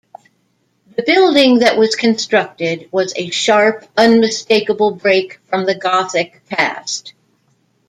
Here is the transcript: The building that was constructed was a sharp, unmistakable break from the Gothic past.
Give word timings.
The 0.95 1.03
building 1.03 1.59
that 1.59 1.77
was 1.77 1.93
constructed 1.95 2.89
was 2.91 3.13
a 3.15 3.29
sharp, 3.29 3.85
unmistakable 3.95 4.89
break 4.95 5.39
from 5.45 5.63
the 5.67 5.75
Gothic 5.75 6.43
past. 6.47 7.13